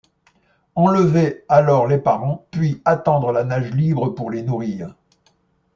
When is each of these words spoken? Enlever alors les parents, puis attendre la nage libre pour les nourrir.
Enlever 0.73 1.45
alors 1.47 1.85
les 1.85 1.99
parents, 1.99 2.47
puis 2.49 2.81
attendre 2.85 3.31
la 3.31 3.43
nage 3.43 3.69
libre 3.71 4.09
pour 4.09 4.31
les 4.31 4.41
nourrir. 4.41 4.95